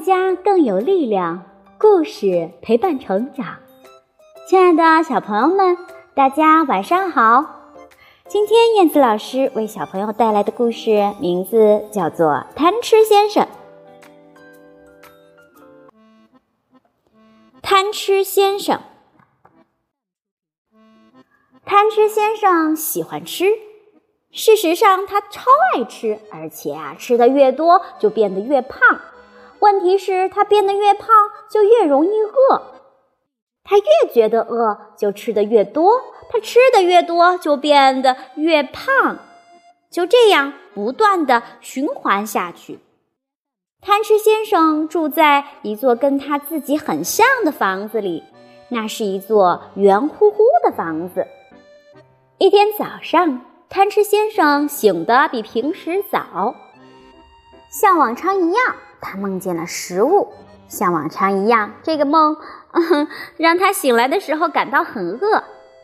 [0.00, 1.44] 家更有力量，
[1.78, 3.58] 故事陪伴成长。
[4.48, 5.76] 亲爱的小朋友们，
[6.14, 7.44] 大家晚上好！
[8.26, 13.44] 今天燕子老师为小朋友带来的故事名字叫做《贪吃先生》。
[17.62, 18.80] 贪吃先生，
[21.64, 23.46] 贪吃先生喜欢吃。
[24.32, 25.42] 事实上，他超
[25.74, 29.00] 爱吃，而且啊，吃的越多就变得越胖。
[29.60, 31.08] 问题是，他变得越胖，
[31.50, 32.62] 就越容易饿。
[33.62, 36.00] 他越觉得饿，就吃的越多。
[36.30, 39.18] 他吃的越多，就变得越胖。
[39.90, 42.78] 就这样不断的循环下去。
[43.82, 48.22] 贪吃先生住在一座跟他自己很像的房子里，
[48.68, 51.26] 那是一座圆乎乎的房子。
[52.38, 56.54] 一天早上，贪吃先生醒得比平时早，
[57.70, 58.76] 像往常一样。
[59.00, 60.32] 他梦见了食物，
[60.68, 62.36] 像往常一样，这个梦
[62.72, 65.42] 嗯 让他醒来的时候感到很饿。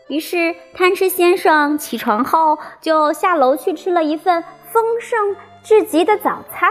[0.08, 6.70] 于是，贪吃先生起床后就下楼去吃了一份丰盛至极的早餐。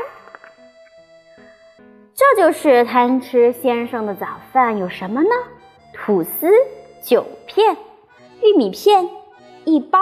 [2.14, 5.30] 这就是贪吃先生的早饭，有什么呢？
[5.94, 6.50] 吐司
[7.02, 7.76] 九片，
[8.42, 9.10] 玉米片
[9.66, 10.00] 一包，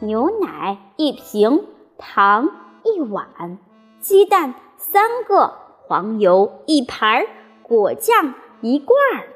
[0.00, 2.50] 牛奶一瓶，糖
[2.84, 3.58] 一碗，
[4.00, 5.65] 鸡蛋三个。
[5.88, 7.26] 黄油一盘儿，
[7.62, 9.28] 果酱一罐儿。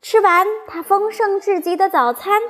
[0.00, 2.40] 吃完他丰盛至极的早餐，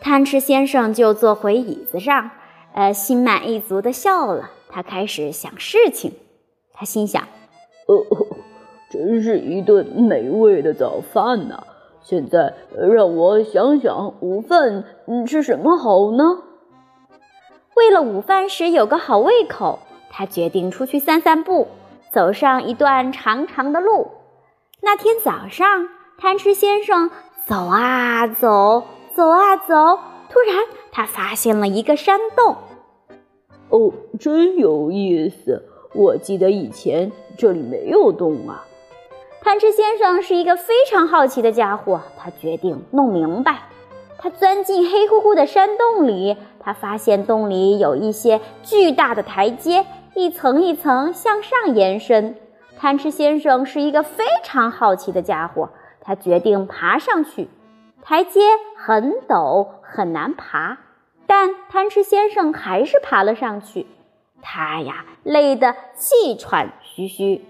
[0.00, 2.32] 贪吃先生就坐回椅子上，
[2.74, 4.50] 呃，心满意足的笑了。
[4.68, 6.14] 他开始想事情。
[6.72, 7.22] 他心想
[7.86, 8.04] ：“哦，
[8.90, 11.62] 真是一顿美味的早饭呐！
[12.02, 12.54] 现在
[12.92, 14.84] 让我想想，午饭
[15.26, 16.42] 吃什么好呢？
[17.76, 19.78] 为了午饭时有个好胃口。”
[20.10, 21.68] 他决定出去散散步，
[22.12, 24.08] 走上一段长长的路。
[24.82, 27.10] 那天早上，贪吃先生
[27.46, 28.84] 走啊走，
[29.14, 29.98] 走啊走，
[30.28, 32.56] 突然他发现了一个山洞。
[33.70, 35.64] 哦，真有意思！
[35.94, 38.64] 我记得以前这里没有洞啊。
[39.42, 43.62] 贪吃先生是一个非常好奇的家伙，他决定弄明白。
[44.18, 49.86] 他钻进黑乎乎的山洞里，他发现洞里有一些巨大的台阶。
[50.14, 52.36] 一层一层向上延伸。
[52.78, 57.48] 贪吃先生是一个非常好奇的家伙，他决定爬上去。
[58.02, 58.40] 台阶
[58.76, 60.78] 很陡，很难爬，
[61.26, 63.86] 但贪吃先生还是爬了上去。
[64.40, 67.44] 他呀，累得气喘吁吁。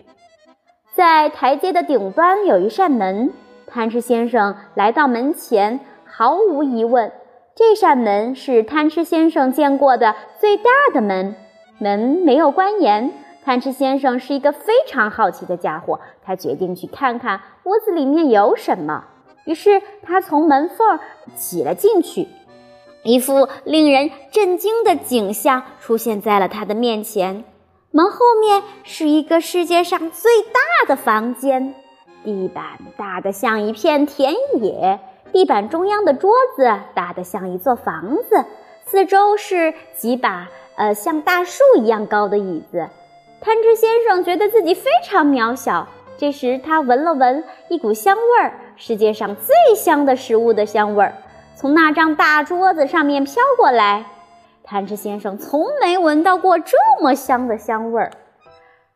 [0.92, 3.32] 在台阶的顶端有一扇门，
[3.68, 7.12] 贪吃先生来到门前，毫无疑问，
[7.54, 11.36] 这扇门是贪吃先生见过的最大的门。
[11.80, 13.10] 门没有关严，
[13.42, 19.06] 贪吃先生是一个非常好奇的家伙，他决定去看看屋子里面有什么。
[19.46, 21.00] 于是他从门缝
[21.34, 22.28] 挤了进去，
[23.02, 27.44] 一副令人震惊的景象出现在了他的面前。
[27.92, 31.74] 门后面是一个世界上最大的房间，
[32.22, 32.62] 地板
[32.98, 35.00] 大得像一片田野，
[35.32, 38.44] 地板中央的桌子大得像一座房子，
[38.84, 40.46] 四周是几把。
[40.80, 42.88] 呃，像大树一样高的椅子，
[43.38, 45.86] 贪吃先生觉得自己非常渺小。
[46.16, 51.12] 这时，他闻了闻一股香味儿，世界上最香的食物的香味儿，
[51.54, 54.06] 从那张大桌子上面飘过来。
[54.64, 58.10] 贪吃先生从没闻到过这么香的香味儿。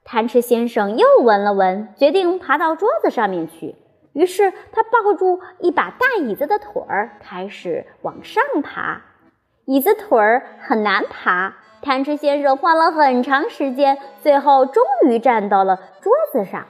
[0.04, 3.74] 贪吃先生又闻了闻，决定爬到桌子上面去。
[4.14, 9.02] 于是，他抱住一把大椅子的腿儿，开始往上爬。
[9.66, 11.56] 椅子腿儿很难爬。
[11.84, 16.66] 贪吃先生花了很长时间，最后终于站到了桌子上。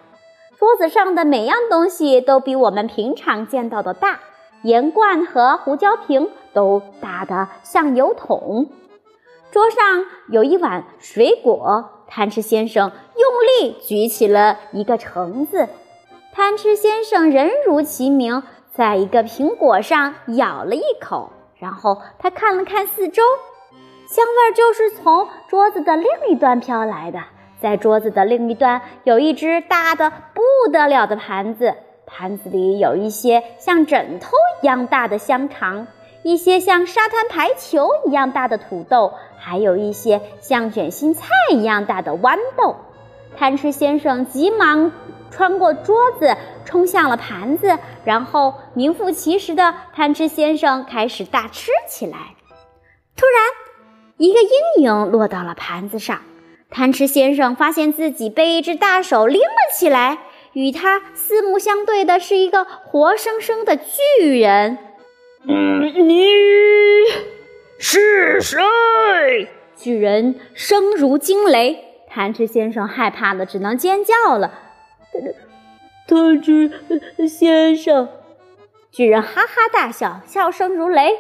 [0.59, 4.19] 桌子上的每样东西都比我们平常见到的大，
[4.63, 8.67] 盐罐和胡椒瓶都大得像油桶。
[9.53, 15.69] 桌上有一碗水果，贪吃先生用力举起了一个橙子。
[16.33, 18.43] 贪吃先生人如其名，
[18.73, 23.23] 在一个苹果上咬了一口，然后他看了看四周。
[24.15, 27.19] 香味儿就是从桌子的另一端飘来的。
[27.61, 31.75] 在桌子的另一端有一只大的不得了的盘子，
[32.07, 34.31] 盘子里有一些像枕头
[34.63, 35.89] 一样大的香肠，
[36.23, 42.77] 一些像沙滩排球一样大的土豆，还有一些像卷心菜一样大的豌豆。
[43.37, 44.93] 贪吃先生急忙
[45.33, 52.17] 穿过桌子，冲向了盘子，然后名副其实的贪吃先生开始大吃起来。
[53.17, 53.64] 突然，
[54.17, 56.23] 一个阴影落到了盘子上，
[56.71, 59.47] 贪吃先生发现自己被一只大手拎了
[59.77, 60.19] 起来，
[60.53, 64.79] 与他四目相对的是一个活生生的巨人。
[65.47, 65.85] 你
[67.79, 69.49] 是谁？
[69.77, 74.61] 巨人声如惊雷，贪吃先生害怕的只能尖叫了。
[76.07, 76.71] 贪吃
[77.29, 78.09] 先生，
[78.93, 81.17] 巨人哈哈大笑，笑声如雷。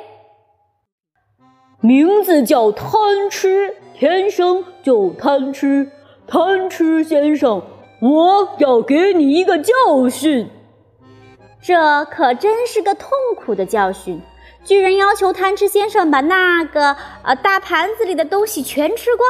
[1.84, 5.92] 名字叫贪吃，天生就贪吃。
[6.26, 7.62] 贪吃先生，
[8.00, 10.48] 我要给你一个教训。
[11.60, 14.22] 这可真是个痛苦的教训。
[14.64, 19.28] 巨人要求贪吃先生把那个呃大盘子里的东西全吃光。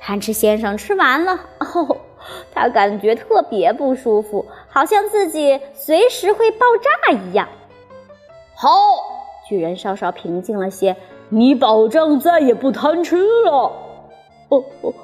[0.00, 1.96] 贪吃先生吃完了，哦，
[2.52, 7.48] 他感觉特别不舒服，好像自己随时会爆炸一样。
[8.56, 8.70] 好，
[9.48, 10.96] 巨人稍稍平静了些。
[11.28, 13.72] 你保证再也不贪吃了。
[14.48, 14.94] 哦哦，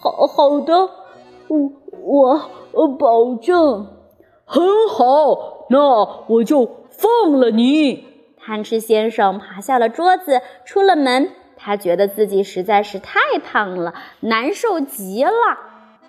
[0.00, 0.90] 好好的，
[2.04, 2.40] 我
[2.72, 3.86] 我保证。
[4.44, 8.06] 很好，那我就放了你。
[8.38, 11.30] 贪吃先生爬下了桌子，出了门。
[11.56, 15.32] 他觉得自己实在是太胖了，难受极了。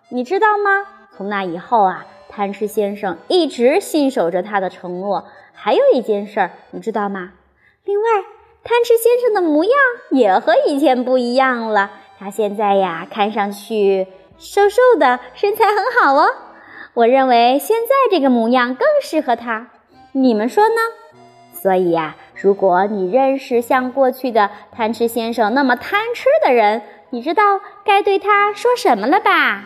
[0.08, 0.86] 你知道吗？
[1.12, 5.26] 从那以后啊，贪吃先生一直信守着他的承诺。
[5.52, 7.34] 还有一件事儿，你知道吗？
[7.90, 8.24] 另外，
[8.64, 9.74] 贪吃先生的模样
[10.12, 11.90] 也和以前不一样了。
[12.20, 14.06] 他现在呀，看上去
[14.38, 16.30] 瘦瘦的，身材很好哦。
[16.94, 19.72] 我认为现在这个模样更适合他。
[20.12, 20.76] 你们说呢？
[21.52, 29.66] 所以呀，如果你认识像过去的贪吃先生那么贪吃的人，你知道该对他说什么了吧？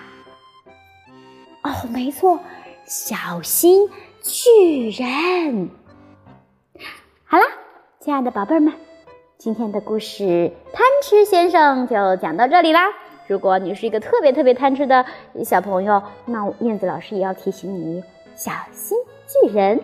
[1.64, 2.40] 哦，没错，
[2.86, 3.90] 小心
[4.22, 5.70] 巨人。
[7.26, 7.44] 好了，
[8.04, 8.74] 亲爱的宝贝儿们，
[9.38, 10.26] 今天的故事
[10.74, 12.82] 《贪吃先生》就讲到这里啦。
[13.28, 15.06] 如果你是一个特别特别贪吃的
[15.46, 18.04] 小朋友，那燕子老师也要提醒你
[18.36, 19.80] 小心巨人。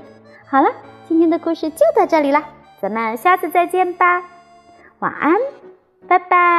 [0.46, 0.70] 好了。
[1.08, 2.44] 今天的故事就到这里啦，
[2.82, 4.22] 咱们下次再见吧，
[5.00, 5.38] 晚安，
[6.06, 6.59] 拜拜。